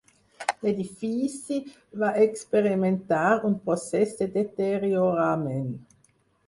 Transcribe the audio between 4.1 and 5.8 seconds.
de deteriorament.